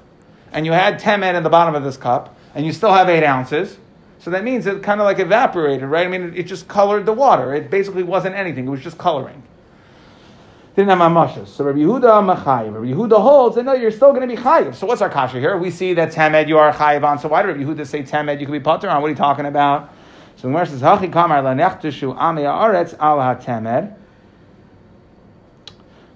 [0.54, 3.24] and you had temed in the bottom of this cup, and you still have eight
[3.24, 3.78] ounces,
[4.24, 6.08] so that means it kind of like evaporated, right?
[6.08, 7.54] I mean, it, just colored the water.
[7.54, 8.66] It basically wasn't anything.
[8.66, 9.44] It was just coloring.
[10.78, 11.50] Didn't have mamashes.
[11.50, 12.74] So Rabbi Yehuda machayiv.
[12.74, 14.76] Rabbi Yehuda holds that no, you're still going to be chayiv.
[14.76, 15.58] So what's our kasha here?
[15.58, 17.20] We see that temed you are chayiv on.
[17.20, 19.02] So why did Rabbi Yehuda say temed you can be potter on?
[19.02, 19.94] What are you talking about?
[20.38, 23.94] So the Gemara says, "Hachi kamar lanechtushu ami haaretz al hatemed."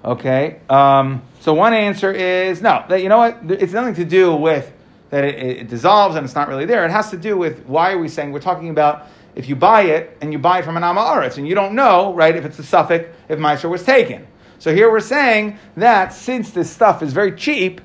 [0.07, 0.61] Okay.
[0.69, 2.85] Um, so one answer is no.
[2.87, 3.39] That, you know what?
[3.49, 4.71] It's nothing to do with
[5.09, 6.85] that it, it, dissolves and it's not really there.
[6.85, 9.81] It has to do with why are we saying we're talking about if you buy
[9.81, 12.57] it and you buy it from an amaretz and you don't know right if it's
[12.57, 14.25] a suffix if Meiser was taken.
[14.59, 17.81] So here we're saying that since this stuff is very cheap,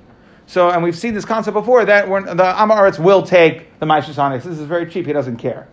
[0.47, 4.47] so and we've seen this concept before that the amaretz will take the Meiser This
[4.47, 5.07] is very cheap.
[5.07, 5.67] He doesn't care.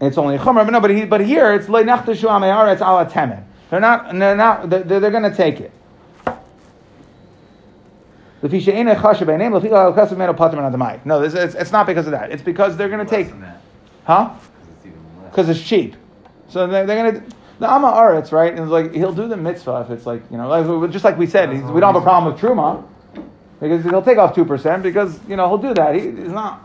[0.00, 3.04] It's only a chomer, but no, but, he, but here it's le nachtashu ameyaretz ala
[3.10, 3.47] temen.
[3.70, 5.72] They're not, they're not, they're, they're going to take it.
[11.04, 12.30] No, this, it's, it's not because of that.
[12.30, 13.28] It's because they're going to take.
[13.28, 13.34] It.
[14.04, 14.34] Huh?
[15.24, 15.96] Because it's cheap.
[16.48, 17.36] So they're, they're going to.
[17.58, 18.52] The Amma Aretz, right?
[18.52, 21.18] And it's like he'll do the mitzvah if it's like you know, like, just like
[21.18, 22.86] we said, we don't have a problem with truma
[23.58, 25.96] because he'll take off two percent because you know he'll do that.
[25.96, 26.62] He, he's not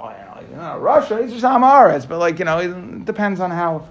[0.79, 3.87] Russia, he's just Amaretz, but like, you know, it depends on how.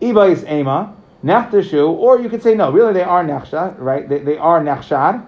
[0.00, 0.94] Iba is Ema.
[1.24, 4.06] Nechdashu, or you could say no, really they are nechshad, right?
[4.06, 5.24] They, they are nechshad.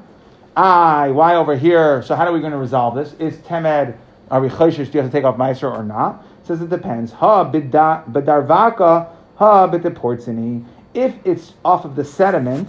[0.55, 2.03] I, why over here?
[2.03, 3.15] So how are we going to resolve this?
[3.15, 3.97] Is temed,
[4.31, 6.23] are we choshish, do you have to take off meiser or not?
[6.43, 7.13] It says it depends.
[7.13, 10.65] Ha bedarvaka, ha b'teportzini.
[10.93, 12.69] If it's off of the sediment,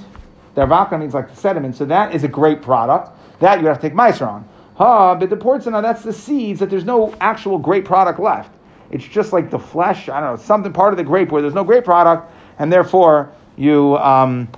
[0.55, 3.11] darvaka means like the sediment, so that is a great product.
[3.41, 4.47] That you have to take meiser on.
[4.75, 8.51] Ha b'teportzina, that's the seeds that there's no actual great product left.
[8.89, 11.53] It's just like the flesh, I don't know, something part of the grape where there's
[11.53, 14.49] no grape product, and therefore you um,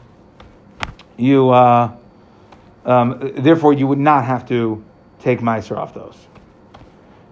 [1.18, 1.96] you uh,
[2.86, 4.84] um, therefore you would not have to
[5.20, 6.16] take meiser off those.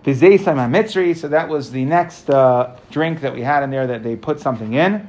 [0.07, 4.39] So that was the next uh, drink that we had in there that they put
[4.39, 5.05] something in.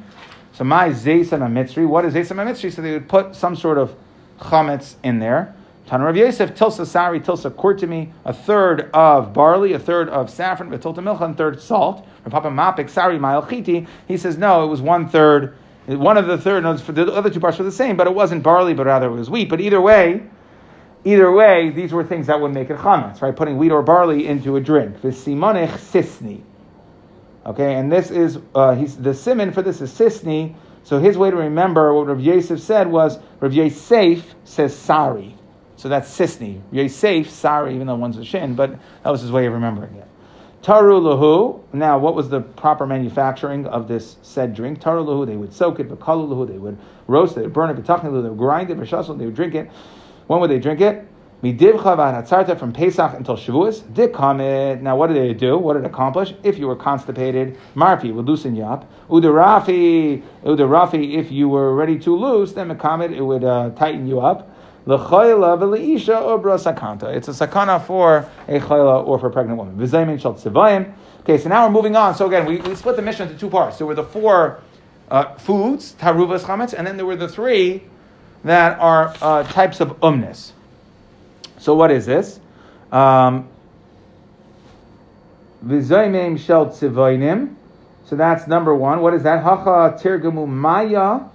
[0.55, 1.87] So my zeisam mitzri.
[1.87, 2.73] What is zeisam mitzri?
[2.73, 3.95] So they would put some sort of
[4.41, 5.55] chametz in there.
[5.89, 10.71] Tan Rav Yosef tilsa sari tilsa kurtimi, a third of barley, a third of saffron,
[10.71, 12.07] tilta milcha, and third salt.
[12.25, 13.87] Rav Papa Mapik sari ma'alchiti.
[14.07, 15.57] He says no, it was one third.
[15.87, 16.63] One of the third.
[16.65, 19.13] No, the other two parts were the same, but it wasn't barley, but rather it
[19.13, 19.49] was wheat.
[19.49, 20.29] But either way,
[21.05, 23.35] Either way, these were things that would make it chametz, right?
[23.35, 25.01] Putting wheat or barley into a drink.
[25.01, 26.43] V'simonich sisni.
[27.47, 30.55] Okay, and this is uh, he's, the simon for this is sisni.
[30.83, 35.38] So his way to remember what Rav Yosef said was Rav Yosef says sari.
[35.79, 36.61] So that's sisni.
[36.73, 38.73] Yosef, sari, even though one's a shin, but
[39.05, 40.09] that was his way of remembering it.
[40.61, 41.63] Taru lahu.
[41.73, 44.81] Now, what was the proper manufacturing of this said drink?
[44.81, 45.25] Taru lahu.
[45.25, 45.89] They would soak it.
[45.89, 46.49] Bakalu lahu.
[46.49, 47.37] They would roast it.
[47.37, 47.77] They would Burn it.
[47.77, 48.75] They would grind it.
[48.75, 49.71] They would drink it.
[50.27, 51.07] When would they drink it?
[51.41, 51.53] From
[52.73, 53.83] Pesach until Shavuos.
[53.93, 54.81] Dikamit.
[54.83, 55.57] Now, what did they do?
[55.57, 56.35] What did it accomplish?
[56.43, 58.91] If you were constipated, marfi would loosen you up.
[59.09, 61.15] Udarafi, udarafi.
[61.15, 64.57] If you were ready to loose, then mekamit it would uh, tighten you up.
[64.89, 67.15] L'chayla v'leisha obra sakanta.
[67.15, 69.77] It's a sakana for a chayla or for a pregnant woman.
[69.77, 70.95] V'zaymin shal tzivayim.
[71.21, 72.15] Okay, so now we're moving on.
[72.15, 73.77] So again, we, we split the Mishnah into two parts.
[73.77, 74.63] There were the four
[75.11, 77.83] uh, foods, taruvas chametz, and then there were the three
[78.45, 80.53] that are uh, types of umnis.
[81.59, 82.41] So what is this?
[82.91, 83.47] Um,
[85.67, 87.55] tzivoinim.
[88.07, 89.03] So that's number one.
[89.03, 89.43] What is that?
[89.43, 91.29] Hacha tirgamu maya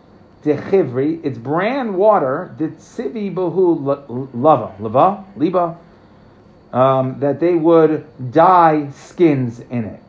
[0.44, 1.24] dechivri.
[1.24, 2.56] It's brand water.
[2.58, 4.76] Ditzivi bahu lava.
[4.80, 5.26] Lava?
[5.36, 5.78] Liba?
[6.72, 10.00] Um, that they would dye skins in it.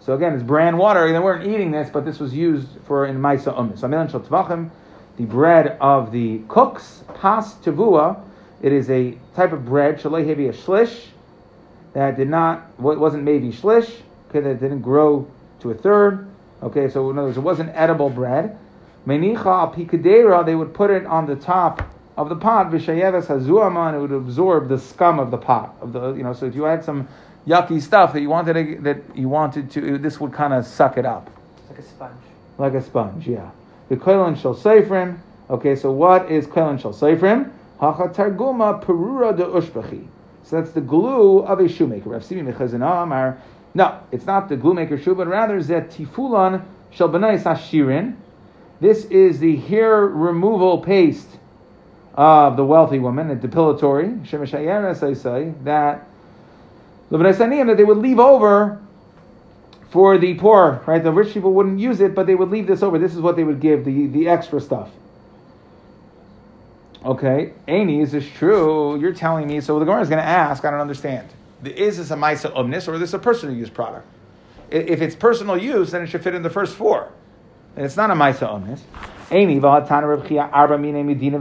[0.00, 1.12] So again, it's brand water.
[1.12, 3.80] They weren't eating this, but this was used for in Maisa Umnis.
[3.80, 4.70] So Amilan Shel Tvachim
[5.18, 8.20] the bread of the cooks, pas tavua.
[8.62, 11.06] It is a type of bread, shalehevi a shlish,
[11.92, 13.92] that did not, wasn't maybe shlish,
[14.28, 15.28] okay, that didn't grow
[15.60, 16.28] to a third.
[16.62, 18.56] Okay, so in other words, it wasn't edible bread.
[19.08, 21.82] Menicha al pikadera, they would put it on the top
[22.16, 25.74] of the pot, vishayeves hazuaman, it would absorb the scum of the pot.
[25.80, 27.08] Of the, you know, so if you had some
[27.46, 30.98] yucky stuff that you wanted to, that you wanted to, this would kind of suck
[30.98, 31.30] it up.
[31.70, 32.22] Like a sponge.
[32.58, 33.50] Like a sponge, yeah
[33.88, 35.18] the koilon shel seifrim.
[35.50, 37.50] Okay, so what is koilon shel seifrim?
[37.80, 40.06] Hacha targuma perura de ushbachi.
[40.44, 42.20] So that's the glue of a shoemaker.
[43.74, 48.16] No, it's not the glue maker shoe, but rather zet tifulan shel benais.
[48.80, 51.28] This is the hair removal paste
[52.14, 56.06] of the wealthy woman, a depilatory, shemeshayeres I say, that
[57.10, 58.80] that they would leave over
[59.90, 61.02] for the poor, right?
[61.02, 62.98] The rich people wouldn't use it, but they would leave this over.
[62.98, 64.90] This is what they would give, the, the extra stuff.
[67.04, 68.98] Okay, Aini, is this true?
[68.98, 71.28] You're telling me, so the Gemara is going to ask, I don't understand.
[71.64, 74.06] Is this a Maisa Omnis or is this a personal use product?
[74.70, 77.10] If it's personal use, then it should fit in the first four.
[77.78, 78.82] And it's not a Maisa Omnis.
[79.30, 79.62] Aini,
[80.52, 81.38] Arba Medina.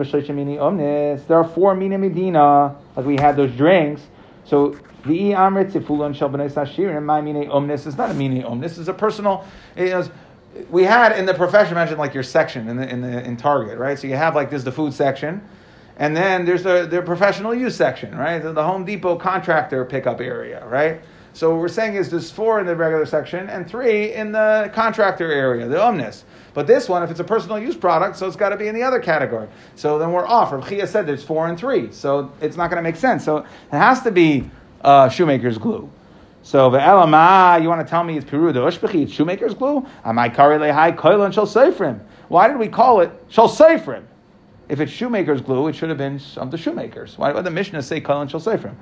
[1.28, 4.04] There are four Mine Medina, like we had those drinks.
[4.46, 8.78] So the amrit tifulon sashir and my mine omnis is not a mine omnis.
[8.78, 9.48] It's a personal.
[9.76, 10.12] It is,
[10.70, 13.80] we had in the profession, imagine like your section in the, in the in Target,
[13.80, 13.98] right?
[13.98, 15.42] So you have like this the food section,
[15.98, 18.38] and then there's the the professional use section, right?
[18.38, 21.02] The, the Home Depot contractor pickup area, right?
[21.38, 24.72] So what we're saying is there's four in the regular section and three in the
[24.74, 26.26] contractor area, the omnis.
[26.56, 28.74] But this one, if it's a personal use product, so it's got to be in
[28.74, 29.48] the other category.
[29.76, 30.52] So then we're off.
[30.52, 33.24] Rav Chia said there's four and three, so it's not going to make sense.
[33.24, 34.50] So it has to be
[34.82, 35.88] uh, shoemaker's glue.
[36.42, 39.86] So the elama, you want to tell me it's peru the it's shoemaker's glue?
[40.04, 42.00] Amai kari lehai koilan shel seifrim.
[42.30, 44.06] Why did we call it shel seifrim?
[44.70, 47.16] If it's shoemaker's glue, it should have been of the shoemakers.
[47.16, 48.74] Why did the Mishnah say koilan shel seifrim?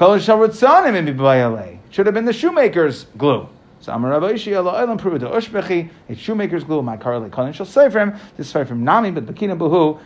[0.00, 3.48] In It should have been the shoemaker's glue.
[3.80, 7.54] So Amar Rabbi Ishi Allah Elam Peru the Ushbechi, it's shoemaker's glue, my kari koilan
[7.54, 8.18] shel seifrim.
[8.36, 10.00] This seifrim nami, but bakina buhu,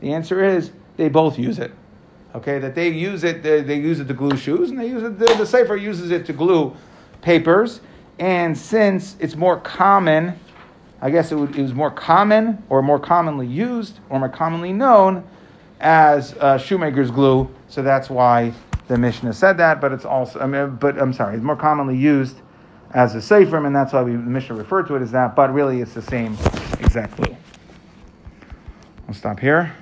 [0.00, 1.70] The answer is they both use it.
[2.34, 5.02] Okay, that they use it, they, they use it to glue shoes, and they use
[5.02, 5.18] it.
[5.18, 6.74] The, the uses it to glue
[7.20, 7.80] papers.
[8.18, 10.38] And since it's more common
[11.00, 14.72] I guess it, would, it was more common or more commonly used or more commonly
[14.72, 15.24] known
[15.80, 17.48] as uh, shoemaker's glue.
[17.68, 18.52] So that's why
[18.88, 19.80] the Mishnah said that.
[19.80, 22.36] But it's also, I mean, but I'm sorry, it's more commonly used
[22.92, 25.36] as a sefer, and that's why we, the Mishnah referred to it as that.
[25.36, 26.32] But really, it's the same
[26.80, 27.36] exact glue.
[29.06, 29.74] I'll stop here.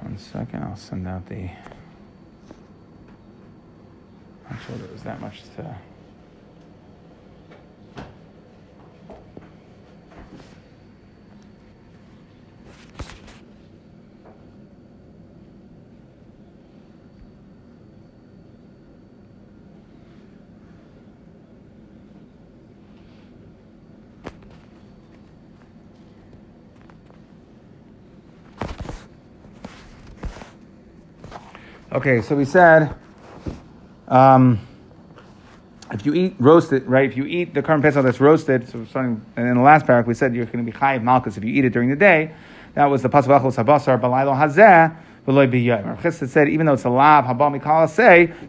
[0.00, 1.50] One second, I'll send out the.
[4.48, 5.76] I'm sure there was that much to.
[31.92, 32.94] Okay, so we said
[34.06, 34.60] um,
[35.90, 37.10] if you eat roasted, right?
[37.10, 40.06] If you eat the korban pesach that's roasted, so starting and in the last paragraph
[40.06, 42.32] we said you're going to be chayiv malchus if you eat it during the day.
[42.74, 46.00] That was the pasuk achos habasar balaylo hazeh v'loy biyayim.
[46.00, 47.92] Chisda said even though it's a lav haba mikal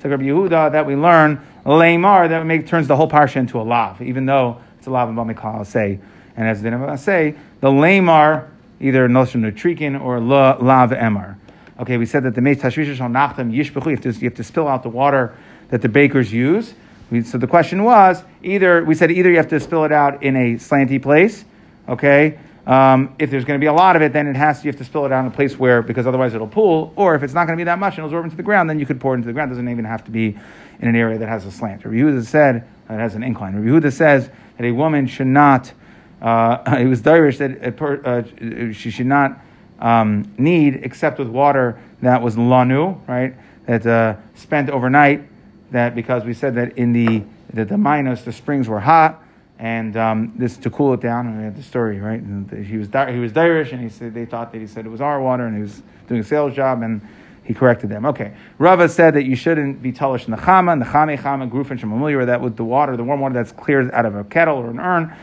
[0.02, 3.64] to Rabbi Yehuda that we learn lamar that make turns the whole parsha into a
[3.64, 6.00] lav, even though it's a lav haba mikal say.
[6.36, 11.38] And as the say, the lamar either noshon nutrikin or lav emar.
[11.82, 13.86] Okay, we said that the meis tashvisha shal nachtem yishbechu.
[13.86, 15.36] You have to you have to spill out the water
[15.70, 16.76] that the bakers use.
[17.10, 20.22] We, so the question was either we said either you have to spill it out
[20.22, 21.44] in a slanty place,
[21.90, 22.38] okay.
[22.68, 24.72] Um, if there's going to be a lot of it, then it has to, you
[24.72, 26.94] have to spill it out in a place where because otherwise it'll pool.
[26.96, 28.70] Or if it's not going to be that much and it'll absorb into the ground,
[28.70, 29.50] then you could pour it into the ground.
[29.50, 30.38] It doesn't even have to be
[30.80, 31.84] in an area that has a slant.
[31.84, 33.56] Rabbi Yehuda said that has an incline.
[33.56, 35.74] Rabbi Yehuda says that a woman should not.
[36.22, 39.40] Uh, it was Dirish that per, uh, she should not
[39.82, 43.34] um, need except with water that was lanu, right?
[43.66, 45.28] That uh, spent overnight.
[45.72, 49.24] That because we said that in the that the minus the springs were hot,
[49.60, 51.28] and um, this to cool it down.
[51.28, 52.20] And we had the story, right?
[52.20, 54.90] And he was he was Irish, and he said they thought that he said it
[54.90, 57.02] was our water, and he was doing a sales job, and
[57.44, 58.06] he corrected them.
[58.06, 61.50] Okay, Rava said that you shouldn't be talish in the chama, and the chame chama
[61.50, 64.58] grufen shemamulya, that with the water, the warm water that's cleared out of a kettle
[64.58, 65.16] or an urn,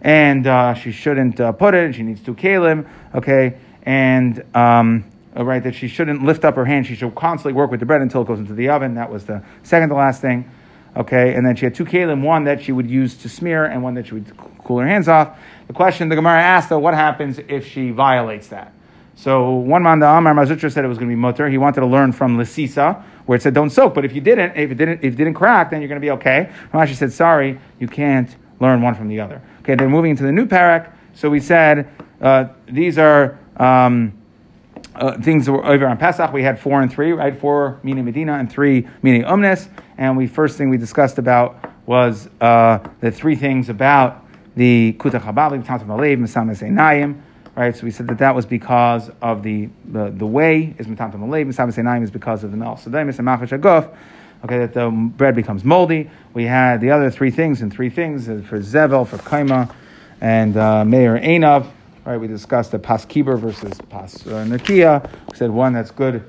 [0.00, 1.94] and uh, she shouldn't uh, put it.
[1.94, 2.88] She needs two kalim.
[3.14, 6.86] Okay, and um, right that she shouldn't lift up her hand.
[6.86, 8.94] She should constantly work with the bread until it goes into the oven.
[8.94, 10.50] That was the second to last thing.
[10.96, 13.82] Okay, and then she had two kalim, one that she would use to smear, and
[13.82, 15.38] one that she would cool her hands off.
[15.68, 18.72] The question the Gemara asked, though, what happens if she violates that?
[19.14, 21.48] So one man, the Amar Mar Zutra said it was going to be mutter.
[21.48, 23.94] He wanted to learn from Lisisa, where it said don't soak.
[23.94, 26.04] But if you didn't, if it didn't, if it didn't crack, then you're going to
[26.04, 26.50] be okay.
[26.72, 29.42] Rav Ashi said, sorry, you can't learn one from the other.
[29.60, 30.92] Okay, then moving into the new parak.
[31.14, 31.88] So we said
[32.20, 33.38] uh, these are.
[33.56, 34.14] Um,
[34.94, 36.32] uh, things that were over on Pesach.
[36.32, 37.38] We had four and three, right?
[37.38, 39.68] Four meaning Medina and three meaning Umnes.
[39.98, 45.20] And we first thing we discussed about was uh, the three things about the Kuta
[45.20, 47.20] Chabali, Tatam Alev, Mesames Einayim,
[47.54, 47.76] right?
[47.76, 51.46] So we said that that was because of the the, the way is Metam Alev,
[51.46, 52.76] Mesames Einayim is because of the Mel.
[52.76, 53.94] So then Mesamachash Aguf,
[54.44, 56.10] okay, that the bread becomes moldy.
[56.34, 59.72] We had the other three things and three things uh, for Zevel, for Kaima,
[60.20, 61.16] and uh, Meir.
[62.18, 65.10] We discussed the pas kiber versus pas uh, nakia.
[65.30, 66.24] We said one that's good.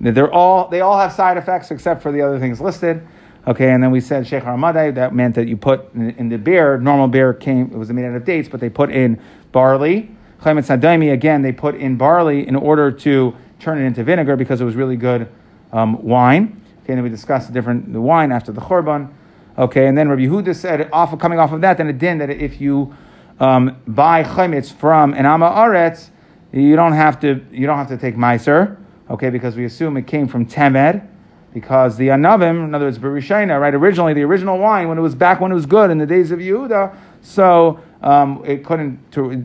[0.00, 3.06] They're all they all have side effects except for the other things listed.
[3.46, 6.36] Okay, and then we said sheikh Ramadai, that meant that you put in, in, the
[6.36, 9.18] beer, normal beer came, it was made out of dates, but they put in
[9.52, 10.10] barley.
[10.42, 14.60] Chaimet Sadaimi, again, they put in barley in order to turn it into vinegar because
[14.60, 15.28] it was really good
[15.72, 16.60] um, wine.
[16.82, 19.10] Okay, and then we discussed the different the wine after the Chorban.
[19.56, 22.28] Okay, and then Rabbi Huda said, off coming off of that, then it din that
[22.28, 22.94] if you
[23.40, 26.10] um, buy chametz from an ama aretz,
[26.52, 28.76] you don't have to you don't have to take meiser,
[29.10, 29.30] okay?
[29.30, 31.06] Because we assume it came from temed,
[31.52, 33.74] because the anavim, in other words, berushaina, right?
[33.74, 36.30] Originally, the original wine when it was back when it was good in the days
[36.30, 38.98] of Yehuda, so um, it couldn't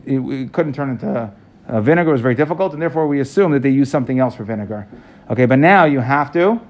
[0.06, 1.32] it, couldn't turn into
[1.68, 2.10] uh, vinegar.
[2.12, 4.88] Was very difficult, and therefore we assume that they used something else for vinegar.
[5.30, 6.60] Okay, but now you have to.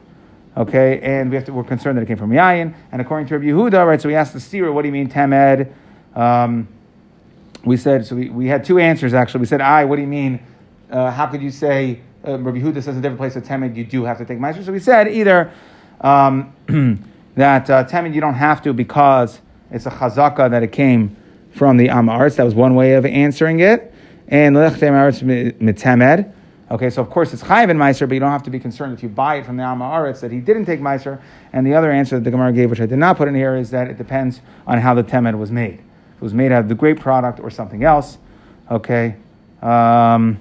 [0.57, 2.75] Okay, and we have to, we're concerned that it came from yayin.
[2.93, 4.01] And according to Rabbi Yehuda, right?
[4.01, 5.73] So we asked the seer, what do you mean temed?
[6.15, 6.69] Um,
[7.65, 9.41] we said, so we, we had two answers actually.
[9.41, 10.41] We said, I, what do you mean?
[10.91, 13.85] Uh, how could you say, uh, Rabbi Huda says a different place of Temed, you
[13.85, 14.65] do have to take Meiser?
[14.65, 15.53] So we said either
[16.01, 16.53] um,
[17.37, 19.41] that uh, Temed you don't have to because
[19.71, 21.17] it's a chazaka that it came
[21.53, 22.37] from the Amaretz.
[22.37, 23.93] That was one way of answering it.
[24.29, 25.23] And Lech Amaretz
[25.59, 26.33] Mitemed.
[26.71, 28.95] Okay, so of course it's chayiv in Meiser, but you don't have to be concerned
[28.95, 31.21] if you buy it from the Amaretz that he didn't take Meiser.
[31.53, 33.55] And the other answer that the Gemara gave, which I did not put in here,
[33.57, 35.83] is that it depends on how the Temed was made
[36.25, 38.19] was made out of the grape product or something else.
[38.71, 39.17] Okay,
[39.63, 40.41] um,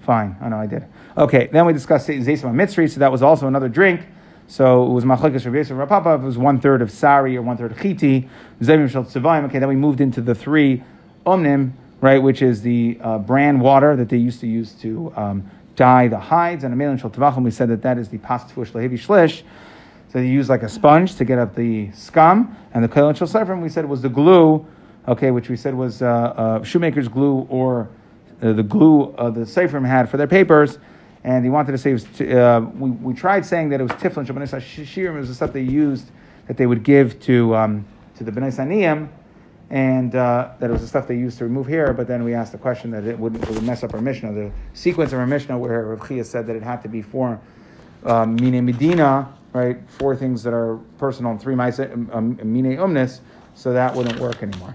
[0.00, 0.36] fine.
[0.40, 0.84] I know I did.
[1.16, 4.02] Okay, then we discussed Zaysim Mitzri, so that was also another drink
[4.46, 6.22] So it was machlekes Rabbi Yosef Rapapa.
[6.22, 8.28] It was one third of sari or one third chiti.
[8.60, 9.44] Zevim shel tzivayim.
[9.44, 10.82] Okay, then we moved into the three
[11.24, 11.72] omnim,
[12.02, 16.18] right, which is the uh, water that they used to use to um, dye the
[16.18, 16.62] hides.
[16.62, 19.42] And a melin shel tavachim, we said that that is the pastfush lehevi shlish.
[20.12, 22.54] So they use like a sponge to get up the scum.
[22.74, 24.66] And the kohen shel sephrim, we said it was the glue,
[25.08, 27.88] okay, which we said was uh, uh, shoemaker's glue or
[28.42, 30.78] uh, the glue uh, the sephrim had for their papers
[31.24, 33.92] and he wanted to say it was, uh, we, we tried saying that it was
[33.92, 36.10] tiflin shabbanis shirim was the stuff they used
[36.46, 37.84] that they would give to um,
[38.16, 39.08] to the bnei saniyim,
[39.70, 41.92] and uh, that it was the stuff they used to remove hair.
[41.92, 44.32] But then we asked the question that it would, it would mess up our mishnah,
[44.32, 47.40] the sequence of our mishnah where Rav Chia said that it had to be four
[48.04, 49.78] um, mine medina, right?
[49.88, 53.20] Four things that are personal and three mine umnis,
[53.54, 54.74] so that wouldn't work anymore.